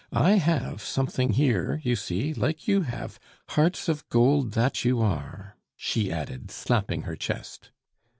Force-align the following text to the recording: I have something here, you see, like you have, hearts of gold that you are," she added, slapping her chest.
I 0.11 0.37
have 0.39 0.81
something 0.81 1.33
here, 1.33 1.79
you 1.83 1.95
see, 1.95 2.33
like 2.33 2.67
you 2.67 2.81
have, 2.81 3.19
hearts 3.49 3.87
of 3.87 4.09
gold 4.09 4.53
that 4.53 4.83
you 4.83 4.99
are," 4.99 5.57
she 5.77 6.11
added, 6.11 6.49
slapping 6.49 7.03
her 7.03 7.15
chest. 7.15 7.69